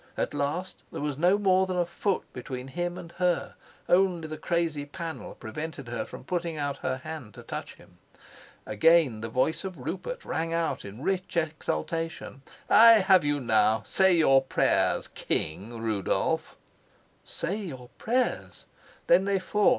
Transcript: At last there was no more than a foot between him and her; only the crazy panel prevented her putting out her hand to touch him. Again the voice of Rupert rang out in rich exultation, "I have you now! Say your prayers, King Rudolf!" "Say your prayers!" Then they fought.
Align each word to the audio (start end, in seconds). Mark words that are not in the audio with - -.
At 0.17 0.33
last 0.33 0.77
there 0.91 0.99
was 0.99 1.15
no 1.15 1.37
more 1.37 1.67
than 1.67 1.77
a 1.77 1.85
foot 1.85 2.23
between 2.33 2.69
him 2.69 2.97
and 2.97 3.11
her; 3.19 3.53
only 3.87 4.27
the 4.27 4.35
crazy 4.35 4.83
panel 4.83 5.35
prevented 5.35 5.89
her 5.89 6.05
putting 6.05 6.57
out 6.57 6.77
her 6.77 6.97
hand 7.03 7.35
to 7.35 7.43
touch 7.43 7.75
him. 7.75 7.99
Again 8.65 9.21
the 9.21 9.29
voice 9.29 9.63
of 9.63 9.77
Rupert 9.77 10.25
rang 10.25 10.55
out 10.55 10.83
in 10.83 11.03
rich 11.03 11.37
exultation, 11.37 12.41
"I 12.67 12.93
have 12.93 13.23
you 13.23 13.39
now! 13.39 13.83
Say 13.85 14.13
your 14.15 14.41
prayers, 14.41 15.07
King 15.07 15.79
Rudolf!" 15.79 16.57
"Say 17.23 17.57
your 17.57 17.89
prayers!" 17.99 18.65
Then 19.05 19.25
they 19.25 19.37
fought. 19.37 19.69